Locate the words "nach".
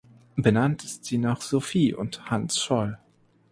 1.19-1.41